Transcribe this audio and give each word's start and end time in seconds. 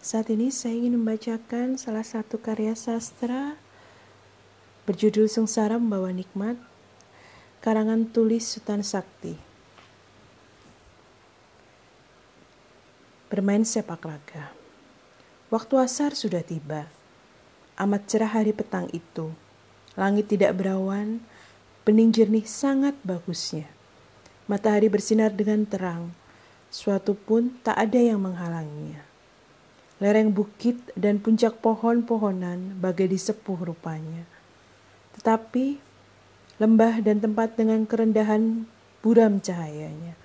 Saat 0.00 0.32
ini 0.32 0.48
saya 0.48 0.80
ingin 0.80 0.96
membacakan 0.96 1.76
salah 1.76 2.00
satu 2.00 2.40
karya 2.40 2.72
sastra 2.72 3.60
berjudul 4.88 5.28
Sengsara 5.28 5.76
Membawa 5.76 6.08
Nikmat, 6.08 6.56
karangan 7.60 8.08
tulis 8.08 8.48
Sultan 8.48 8.80
Sakti. 8.80 9.36
Bermain 13.28 13.60
sepak 13.60 14.00
raga. 14.00 14.56
Waktu 15.52 15.74
asar 15.76 16.16
sudah 16.16 16.40
tiba. 16.40 16.88
Amat 17.76 18.08
cerah 18.08 18.32
hari 18.32 18.56
petang 18.56 18.88
itu. 18.96 19.36
Langit 20.00 20.32
tidak 20.32 20.56
berawan, 20.56 21.20
bening 21.84 22.08
jernih 22.08 22.48
sangat 22.48 22.96
bagusnya. 23.04 23.68
Matahari 24.48 24.88
bersinar 24.88 25.36
dengan 25.36 25.68
terang, 25.68 26.16
suatu 26.72 27.12
pun 27.12 27.52
tak 27.60 27.76
ada 27.76 28.00
yang 28.00 28.24
menghalanginya. 28.24 29.09
Lereng 30.00 30.32
bukit 30.32 30.80
dan 30.96 31.20
puncak 31.20 31.60
pohon-pohonan 31.60 32.80
bagai 32.80 33.04
disepuh 33.04 33.68
rupanya. 33.68 34.24
Tetapi 35.20 35.76
lembah 36.56 37.04
dan 37.04 37.20
tempat 37.20 37.52
dengan 37.60 37.84
kerendahan 37.84 38.64
buram 39.04 39.44
cahayanya. 39.44 40.16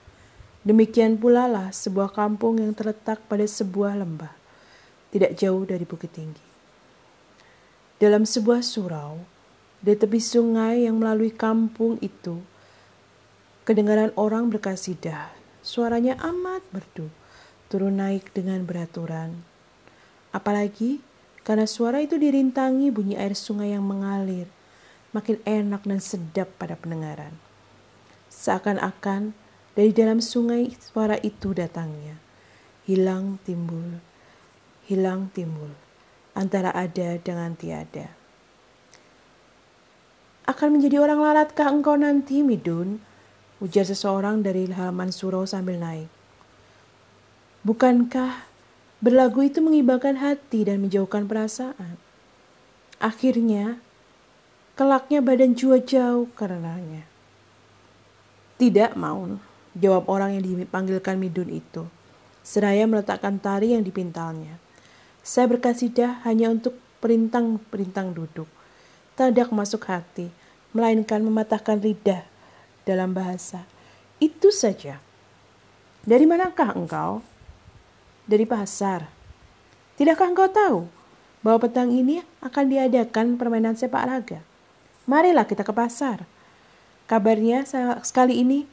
Demikian 0.63 1.19
pula 1.19 1.51
lah 1.51 1.75
sebuah 1.75 2.15
kampung 2.15 2.63
yang 2.63 2.71
terletak 2.71 3.19
pada 3.27 3.43
sebuah 3.43 3.99
lembah, 3.99 4.31
tidak 5.11 5.35
jauh 5.35 5.67
dari 5.67 5.83
bukit 5.83 6.15
tinggi. 6.15 6.45
Dalam 7.99 8.23
sebuah 8.23 8.63
surau, 8.63 9.19
di 9.83 9.91
tepi 9.91 10.23
sungai 10.23 10.87
yang 10.87 11.03
melalui 11.03 11.35
kampung 11.35 11.99
itu, 11.99 12.39
kedengaran 13.67 14.15
orang 14.15 14.47
berkasidah. 14.47 15.35
Suaranya 15.59 16.15
amat 16.23 16.63
merdu, 16.71 17.11
turun 17.67 17.99
naik 17.99 18.31
dengan 18.31 18.63
beraturan 18.63 19.54
Apalagi 20.35 20.99
karena 21.47 21.63
suara 21.63 22.03
itu 22.03 22.19
dirintangi 22.19 22.91
bunyi 22.91 23.15
air 23.15 23.39
sungai 23.39 23.71
yang 23.71 23.87
mengalir, 23.87 24.51
makin 25.15 25.39
enak 25.47 25.87
dan 25.87 26.03
sedap 26.03 26.51
pada 26.59 26.75
pendengaran. 26.75 27.31
Seakan-akan 28.27 29.31
dari 29.79 29.95
dalam 29.95 30.19
sungai 30.19 30.75
suara 30.75 31.15
itu 31.23 31.55
datangnya. 31.55 32.19
Hilang 32.83 33.39
timbul, 33.47 34.03
hilang 34.91 35.31
timbul, 35.31 35.71
antara 36.35 36.75
ada 36.75 37.15
dengan 37.15 37.55
tiada. 37.55 38.11
Akan 40.45 40.77
menjadi 40.77 40.99
orang 40.99 41.23
laratkah 41.23 41.71
engkau 41.71 41.95
nanti, 41.95 42.43
Midun? 42.43 42.99
Ujar 43.63 43.87
seseorang 43.87 44.43
dari 44.43 44.67
halaman 44.67 45.09
surau 45.09 45.47
sambil 45.47 45.79
naik. 45.79 46.11
Bukankah 47.65 48.54
Berlagu 49.03 49.43
itu 49.43 49.59
mengibarkan 49.59 50.19
hati 50.19 50.63
dan 50.63 50.79
menjauhkan 50.79 51.27
perasaan. 51.27 51.99
Akhirnya, 52.97 53.83
kelaknya 54.79 55.19
badan 55.19 55.51
jua 55.51 55.83
jauh 55.83 56.31
karenanya. 56.35 57.03
Tidak 58.55 58.95
mau, 58.95 59.35
jawab 59.75 60.07
orang 60.07 60.39
yang 60.39 60.43
dipanggilkan 60.47 61.19
Midun 61.19 61.51
itu. 61.51 61.83
Seraya 62.39 62.87
meletakkan 62.87 63.35
tari 63.35 63.75
yang 63.75 63.83
dipintalnya. 63.83 64.55
Saya 65.25 65.51
berkasidah 65.51 66.23
hanya 66.23 66.53
untuk 66.53 66.79
perintang-perintang 67.03 68.15
duduk. 68.15 68.47
Tidak 69.19 69.51
masuk 69.51 69.83
hati, 69.91 70.31
melainkan 70.71 71.19
mematahkan 71.19 71.83
lidah 71.83 72.23
dalam 72.87 73.11
bahasa. 73.11 73.67
Itu 74.23 74.55
saja. 74.55 75.03
Dari 76.07 76.23
manakah 76.23 76.71
engkau? 76.77 77.34
Dari 78.25 78.45
pasar. 78.45 79.07
Tidakkah 79.95 80.29
engkau 80.29 80.49
tahu 80.51 80.79
bahwa 81.45 81.61
petang 81.63 81.93
ini 81.93 82.25
akan 82.41 82.65
diadakan 82.67 83.39
permainan 83.39 83.77
sepak 83.77 84.03
raga? 84.05 84.39
Marilah 85.05 85.45
kita 85.45 85.61
ke 85.61 85.71
pasar. 85.71 86.25
Kabarnya 87.05 87.63
sekali 88.01 88.41
ini 88.41 88.65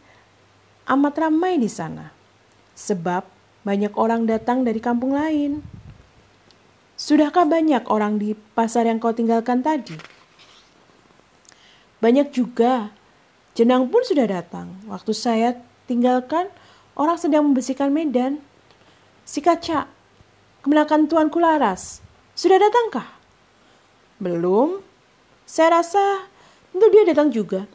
amat 0.89 1.15
ramai 1.21 1.61
di 1.61 1.69
sana. 1.69 2.11
Sebab 2.73 3.29
banyak 3.63 3.93
orang 3.95 4.25
datang 4.27 4.65
dari 4.65 4.81
kampung 4.81 5.15
lain. 5.15 5.63
Sudahkah 6.97 7.45
banyak 7.45 7.85
orang 7.87 8.17
di 8.17 8.35
pasar 8.57 8.89
yang 8.89 8.99
kau 8.99 9.13
tinggalkan 9.13 9.61
tadi? 9.61 9.95
Banyak 12.03 12.35
juga. 12.35 12.91
Jenang 13.53 13.93
pun 13.93 14.01
sudah 14.03 14.25
datang. 14.27 14.81
Waktu 14.89 15.13
saya 15.13 15.61
tinggalkan, 15.85 16.49
orang 16.97 17.21
sedang 17.21 17.47
membersihkan 17.47 17.93
medan. 17.93 18.41
Si 19.23 19.39
kaca, 19.39 19.87
kemenakan 20.67 21.07
Tuanku 21.07 21.39
Laras, 21.39 22.03
sudah 22.35 22.59
datangkah? 22.59 23.07
Belum. 24.19 24.83
Saya 25.47 25.79
rasa 25.79 26.27
tentu 26.75 26.91
dia 26.91 27.07
datang 27.07 27.31
juga. 27.31 27.71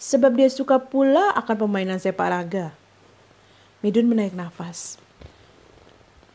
Sebab 0.00 0.32
dia 0.32 0.48
suka 0.48 0.80
pula 0.80 1.28
akan 1.36 1.56
permainan 1.66 2.00
sepak 2.00 2.32
raga. 2.32 2.66
Midun 3.84 4.08
menaik 4.08 4.32
nafas. 4.32 4.96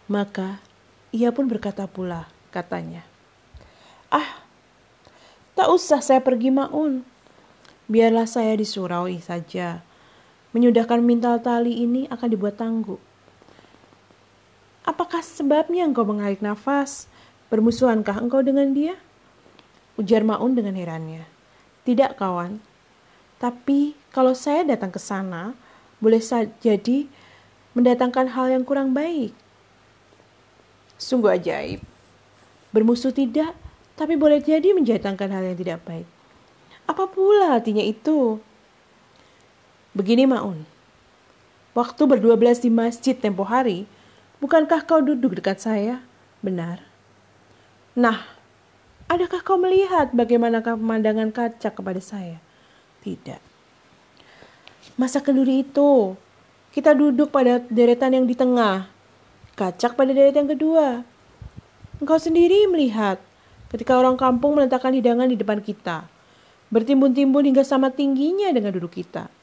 Maka 0.05 0.61
ia 1.09 1.33
pun 1.33 1.49
berkata 1.49 1.89
pula, 1.89 2.29
katanya. 2.53 3.01
Ah, 4.13 4.45
tak 5.57 5.67
usah 5.73 5.99
saya 5.99 6.21
pergi 6.21 6.53
maun. 6.53 7.01
Biarlah 7.89 8.29
saya 8.29 8.53
di 8.53 8.69
surau 8.69 9.09
saja. 9.17 9.81
Menyudahkan 10.53 11.01
mintal 11.01 11.41
tali 11.41 11.83
ini 11.83 12.05
akan 12.07 12.27
dibuat 12.29 12.61
tangguh. 12.61 13.06
Apakah 14.87 15.19
sebabnya 15.19 15.83
engkau 15.83 16.07
mengarik 16.07 16.39
nafas? 16.39 17.11
Bermusuhankah 17.51 18.23
engkau 18.23 18.39
dengan 18.39 18.71
dia? 18.71 18.95
Ujar 19.99 20.23
Maun 20.23 20.55
dengan 20.55 20.79
herannya. 20.79 21.27
Tidak, 21.83 22.15
kawan. 22.15 22.63
Tapi 23.35 23.99
kalau 24.15 24.31
saya 24.31 24.63
datang 24.63 24.87
ke 24.87 24.99
sana, 25.03 25.51
boleh 25.99 26.23
jadi 26.63 27.03
mendatangkan 27.75 28.31
hal 28.31 28.47
yang 28.47 28.63
kurang 28.63 28.95
baik. 28.95 29.35
Sungguh 30.95 31.35
ajaib. 31.35 31.83
Bermusuh 32.71 33.11
tidak, 33.11 33.51
tapi 33.99 34.15
boleh 34.15 34.39
jadi 34.39 34.71
menjatangkan 34.71 35.29
hal 35.35 35.43
yang 35.51 35.57
tidak 35.59 35.83
baik. 35.83 36.07
Apa 36.87 37.11
pula 37.11 37.59
artinya 37.59 37.83
itu? 37.83 38.39
Begini 39.91 40.23
Maun, 40.23 40.63
waktu 41.75 42.01
berdua 42.07 42.39
belas 42.39 42.63
di 42.63 42.71
masjid 42.71 43.17
tempo 43.17 43.43
hari, 43.43 43.89
Bukankah 44.37 44.85
kau 44.85 45.01
duduk 45.01 45.41
dekat 45.41 45.57
saya? 45.57 46.05
Benar. 46.45 46.85
Nah, 47.97 48.21
adakah 49.09 49.41
kau 49.41 49.57
melihat 49.57 50.13
bagaimanakah 50.13 50.77
pemandangan 50.77 51.33
kaca 51.33 51.73
kepada 51.73 51.97
saya? 51.97 52.37
Tidak. 53.01 53.41
Masa 54.93 55.25
kenduri 55.25 55.65
itu, 55.65 56.13
kita 56.69 56.93
duduk 56.93 57.33
pada 57.33 57.65
deretan 57.65 58.13
yang 58.13 58.25
di 58.29 58.37
tengah, 58.37 58.85
kacak 59.57 59.97
pada 59.97 60.13
deretan 60.13 60.45
yang 60.45 60.53
kedua. 60.53 60.87
Engkau 61.97 62.21
sendiri 62.21 62.69
melihat 62.69 63.17
ketika 63.73 63.97
orang 63.97 64.21
kampung 64.21 64.53
meletakkan 64.53 64.93
hidangan 64.93 65.25
di 65.25 65.33
depan 65.33 65.65
kita, 65.65 66.05
bertimbun-timbun 66.69 67.49
hingga 67.49 67.65
sama 67.65 67.89
tingginya 67.89 68.53
dengan 68.53 68.69
duduk 68.69 69.01
kita. 69.01 69.33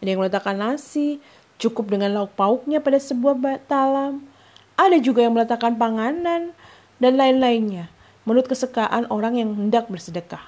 Ada 0.00 0.08
yang 0.08 0.20
meletakkan 0.24 0.56
nasi, 0.56 1.20
cukup 1.58 1.90
dengan 1.90 2.10
lauk 2.14 2.34
pauknya 2.34 2.82
pada 2.82 2.98
sebuah 2.98 3.38
talam. 3.70 4.24
Ada 4.74 4.98
juga 4.98 5.22
yang 5.22 5.38
meletakkan 5.38 5.78
panganan 5.78 6.50
dan 6.98 7.12
lain-lainnya 7.14 7.90
menurut 8.26 8.48
kesekaan 8.50 9.06
orang 9.12 9.38
yang 9.38 9.50
hendak 9.54 9.86
bersedekah. 9.86 10.42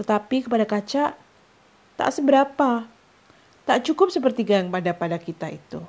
Tetapi 0.00 0.48
kepada 0.48 0.64
kaca 0.66 1.04
tak 1.94 2.10
seberapa, 2.10 2.88
tak 3.68 3.78
cukup 3.86 4.10
seperti 4.10 4.42
gang 4.42 4.72
pada 4.72 4.90
pada 4.96 5.20
kita 5.20 5.52
itu. 5.52 5.84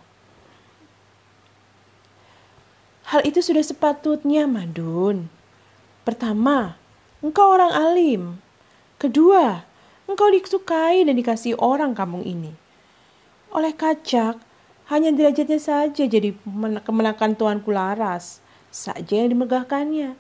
Hal 3.10 3.26
itu 3.26 3.42
sudah 3.42 3.64
sepatutnya, 3.64 4.48
Madun. 4.48 5.28
Pertama, 6.04 6.76
engkau 7.24 7.56
orang 7.56 7.72
alim. 7.72 8.22
Kedua, 9.00 9.64
engkau 10.08 10.30
disukai 10.32 11.04
dan 11.04 11.16
dikasih 11.16 11.58
orang 11.60 11.96
kampung 11.96 12.24
ini 12.24 12.63
oleh 13.54 13.70
kacak, 13.78 14.42
hanya 14.90 15.14
derajatnya 15.14 15.62
saja 15.62 16.04
jadi 16.10 16.34
kemenakan 16.82 17.38
Tuanku 17.38 17.70
Laras, 17.70 18.42
saja 18.74 19.14
yang 19.14 19.30
dimegahkannya. 19.38 20.18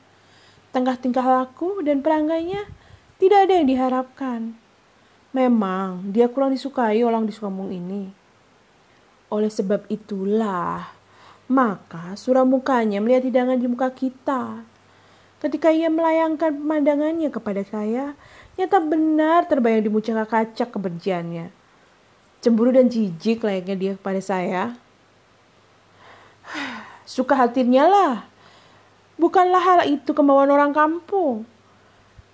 Tengah 0.69 0.95
tingkah 1.01 1.25
laku 1.25 1.81
dan 1.81 2.05
perangainya 2.05 2.69
tidak 3.17 3.49
ada 3.49 3.53
yang 3.57 3.67
diharapkan. 3.67 4.39
Memang 5.33 6.13
dia 6.13 6.29
kurang 6.29 6.53
disukai 6.53 7.01
orang 7.01 7.25
di 7.25 7.33
kampung 7.33 7.73
ini. 7.73 8.13
Oleh 9.33 9.49
sebab 9.49 9.89
itulah, 9.89 10.93
maka 11.49 12.13
suram 12.13 12.53
mukanya 12.53 13.01
melihat 13.01 13.25
hidangan 13.25 13.57
di 13.57 13.65
muka 13.65 13.89
kita. 13.89 14.61
Ketika 15.41 15.73
ia 15.73 15.89
melayangkan 15.89 16.53
pemandangannya 16.53 17.33
kepada 17.33 17.65
saya, 17.65 18.13
nyata 18.61 18.77
benar 18.77 19.49
terbayang 19.49 19.89
di 19.89 19.89
muka 19.89 20.23
kacak 20.29 20.69
kebenciannya 20.69 21.62
cemburu 22.43 22.75
dan 22.75 22.91
jijik 22.91 23.39
layaknya 23.47 23.75
dia 23.79 23.93
kepada 23.95 24.19
saya. 24.19 24.75
suka 27.07 27.39
hatinya 27.39 27.87
lah. 27.87 28.15
Bukanlah 29.15 29.63
hal 29.63 29.79
itu 29.87 30.11
kemauan 30.11 30.51
orang 30.51 30.75
kampung. 30.75 31.47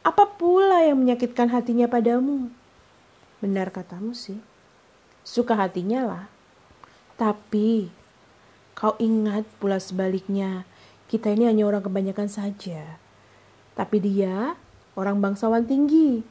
Apa 0.01 0.25
pula 0.25 0.81
yang 0.81 0.97
menyakitkan 0.97 1.53
hatinya 1.53 1.85
padamu? 1.85 2.49
Benar 3.37 3.69
katamu 3.69 4.17
sih. 4.17 4.41
Suka 5.21 5.53
hatinya 5.53 6.01
lah. 6.01 6.23
Tapi 7.19 7.93
kau 8.73 8.95
ingat 8.97 9.45
pula 9.59 9.77
sebaliknya, 9.77 10.63
kita 11.11 11.29
ini 11.35 11.45
hanya 11.45 11.67
orang 11.67 11.83
kebanyakan 11.83 12.31
saja. 12.31 12.97
Tapi 13.75 13.97
dia 14.01 14.57
orang 14.97 15.21
bangsawan 15.21 15.67
tinggi. 15.67 16.23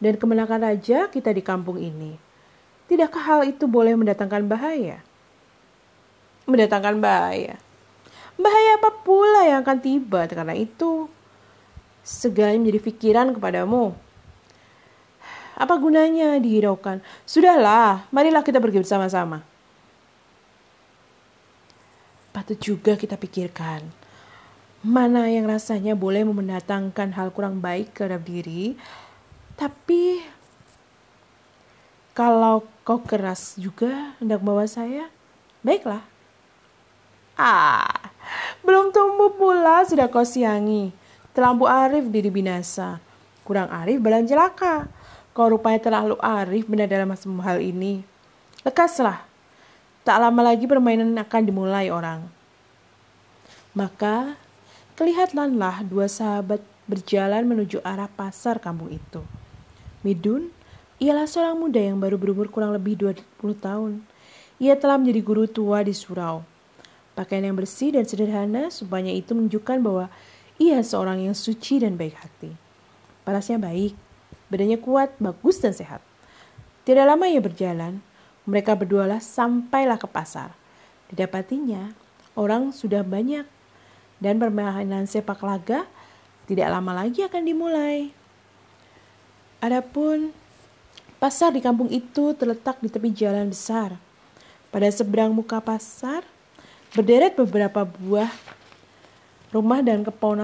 Dan 0.00 0.16
kemenangan 0.16 0.64
raja 0.64 1.08
kita 1.08 1.32
di 1.32 1.42
kampung 1.44 1.80
ini. 1.80 2.29
Tidakkah 2.90 3.22
hal 3.22 3.40
itu 3.46 3.70
boleh 3.70 3.94
mendatangkan 3.94 4.50
bahaya? 4.50 4.98
Mendatangkan 6.50 6.98
bahaya. 6.98 7.54
Bahaya 8.34 8.70
apa 8.82 8.90
pula 9.06 9.46
yang 9.46 9.62
akan 9.62 9.78
tiba 9.78 10.26
karena 10.26 10.58
itu? 10.58 11.06
Segalanya 12.02 12.66
menjadi 12.66 12.80
pikiran 12.90 13.30
kepadamu. 13.30 13.94
Apa 15.54 15.78
gunanya 15.78 16.42
dihiraukan? 16.42 16.98
Sudahlah, 17.22 18.10
marilah 18.10 18.42
kita 18.42 18.58
pergi 18.58 18.82
bersama-sama 18.82 19.46
patut 22.30 22.56
juga 22.56 22.94
kita 22.94 23.18
pikirkan. 23.18 23.84
Mana 24.80 25.28
yang 25.28 25.44
rasanya 25.44 25.92
boleh 25.92 26.24
mendatangkan 26.24 27.12
hal 27.12 27.28
kurang 27.36 27.60
baik 27.60 27.92
dalam 27.92 28.22
diri, 28.24 28.80
tapi 29.60 30.24
kalau 32.12 32.66
kau 32.82 32.98
keras 33.00 33.54
juga 33.54 34.16
hendak 34.18 34.42
bawa 34.42 34.66
saya, 34.66 35.06
baiklah. 35.62 36.02
Ah, 37.38 38.12
belum 38.60 38.92
tumbuh 38.92 39.32
pula 39.32 39.86
sudah 39.88 40.10
kau 40.10 40.26
siangi. 40.26 40.92
Terlampu 41.32 41.64
arif 41.64 42.10
diri 42.10 42.28
binasa. 42.28 43.00
Kurang 43.46 43.70
arif 43.72 44.02
balan 44.02 44.28
celaka. 44.28 44.90
Kau 45.32 45.48
rupanya 45.48 45.80
terlalu 45.80 46.18
arif 46.20 46.66
benar 46.68 46.90
dalam 46.90 47.14
hal 47.40 47.62
ini. 47.62 48.02
Lekaslah, 48.66 49.30
Tak 50.00 50.16
lama 50.16 50.40
lagi 50.40 50.64
permainan 50.64 51.12
akan 51.12 51.42
dimulai 51.44 51.92
orang. 51.92 52.24
Maka 53.76 54.34
kelihatanlah 54.96 55.84
dua 55.84 56.08
sahabat 56.08 56.64
berjalan 56.88 57.44
menuju 57.44 57.84
arah 57.84 58.08
pasar 58.08 58.56
kampung 58.58 58.90
itu. 58.90 59.20
Midun 60.00 60.48
ialah 61.00 61.24
seorang 61.24 61.56
muda 61.56 61.80
yang 61.80 61.96
baru 61.96 62.20
berumur 62.20 62.52
kurang 62.52 62.76
lebih 62.76 63.00
20 63.00 63.24
tahun. 63.56 64.04
Ia 64.60 64.76
telah 64.76 65.00
menjadi 65.00 65.20
guru 65.24 65.48
tua 65.48 65.80
di 65.80 65.96
surau. 65.96 66.44
Pakaian 67.16 67.48
yang 67.48 67.56
bersih 67.56 67.96
dan 67.96 68.04
sederhana 68.04 68.68
supaya 68.68 69.08
itu 69.08 69.32
menunjukkan 69.32 69.80
bahwa 69.80 70.12
ia 70.60 70.76
seorang 70.84 71.24
yang 71.24 71.32
suci 71.32 71.80
dan 71.80 71.96
baik 71.96 72.20
hati. 72.20 72.52
Parasnya 73.24 73.56
baik, 73.56 73.96
badannya 74.52 74.76
kuat, 74.76 75.16
bagus 75.16 75.56
dan 75.64 75.72
sehat. 75.72 76.04
Tidak 76.84 77.04
lama 77.08 77.24
ia 77.24 77.40
berjalan, 77.40 78.04
mereka 78.44 78.76
berdualah 78.76 79.24
sampailah 79.24 79.96
ke 79.96 80.04
pasar. 80.04 80.52
Didapatinya, 81.08 81.96
orang 82.36 82.76
sudah 82.76 83.00
banyak 83.00 83.48
dan 84.20 84.36
permainan 84.36 85.08
sepak 85.08 85.40
laga 85.40 85.88
tidak 86.44 86.68
lama 86.68 86.92
lagi 86.92 87.24
akan 87.24 87.42
dimulai. 87.48 88.12
Adapun 89.64 90.36
pasar 91.20 91.52
di 91.52 91.60
kampung 91.60 91.92
itu 91.92 92.32
terletak 92.32 92.80
di 92.80 92.88
tepi 92.88 93.12
jalan 93.12 93.52
besar. 93.52 94.00
Pada 94.72 94.88
seberang 94.88 95.36
muka 95.36 95.60
pasar 95.60 96.24
berderet 96.96 97.36
beberapa 97.36 97.84
buah 97.84 98.32
rumah 99.52 99.84
dan 99.84 100.00
kepau. 100.00 100.34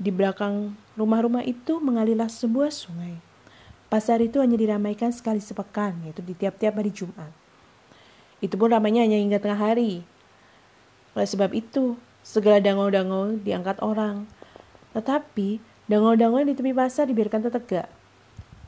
Di 0.00 0.08
belakang 0.08 0.72
rumah-rumah 0.96 1.44
itu 1.44 1.76
mengalirlah 1.82 2.30
sebuah 2.30 2.72
sungai. 2.72 3.20
Pasar 3.90 4.22
itu 4.22 4.38
hanya 4.38 4.54
diramaikan 4.54 5.10
sekali 5.10 5.42
sepekan, 5.42 5.98
yaitu 6.06 6.22
di 6.22 6.32
tiap-tiap 6.32 6.78
hari 6.78 6.94
Jumat. 6.94 7.34
Itu 8.38 8.54
pun 8.56 8.70
ramainya 8.70 9.02
hanya 9.04 9.18
hingga 9.18 9.42
tengah 9.42 9.60
hari. 9.60 10.06
Oleh 11.12 11.28
sebab 11.28 11.50
itu, 11.52 11.98
segala 12.22 12.62
dangau-dangau 12.62 13.36
diangkat 13.42 13.82
orang. 13.82 14.30
Tetapi, 14.94 15.58
dangau-dangau 15.90 16.46
di 16.46 16.54
tepi 16.54 16.72
pasar 16.72 17.10
dibiarkan 17.10 17.50
tegak. 17.50 17.99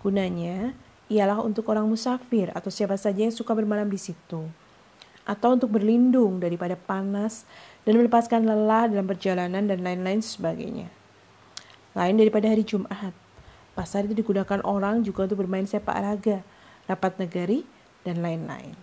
Gunanya 0.03 0.75
ialah 1.07 1.41
untuk 1.41 1.71
orang 1.71 1.87
musafir 1.87 2.51
atau 2.53 2.69
siapa 2.69 2.99
saja 2.99 3.25
yang 3.25 3.35
suka 3.35 3.55
bermalam 3.55 3.87
di 3.87 3.99
situ. 3.99 4.45
Atau 5.23 5.55
untuk 5.55 5.71
berlindung 5.79 6.43
daripada 6.43 6.75
panas 6.75 7.47
dan 7.87 7.95
melepaskan 7.97 8.43
lelah 8.43 8.91
dalam 8.91 9.07
perjalanan 9.07 9.65
dan 9.71 9.87
lain-lain 9.87 10.19
sebagainya. 10.19 10.91
Lain 11.95 12.19
daripada 12.19 12.51
hari 12.51 12.67
Jumat, 12.67 13.15
Pasar 13.73 14.05
itu 14.05 14.13
digunakan 14.13 14.61
orang 14.69 15.01
juga 15.01 15.25
untuk 15.25 15.41
bermain 15.41 15.65
sepak 15.65 15.97
raga, 15.97 16.45
rapat 16.85 17.17
negari, 17.17 17.65
dan 18.05 18.21
lain-lain. 18.21 18.77